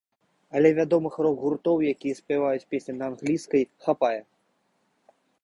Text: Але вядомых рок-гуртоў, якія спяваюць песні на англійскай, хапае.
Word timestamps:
Але 0.59 0.69
вядомых 0.77 1.13
рок-гуртоў, 1.25 1.75
якія 1.91 2.19
спяваюць 2.21 2.65
песні 2.73 2.93
на 3.01 3.05
англійскай, 3.13 3.63
хапае. 3.87 4.19